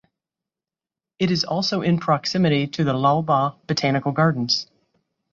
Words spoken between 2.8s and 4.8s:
the Lalbagh Botanical Gardens.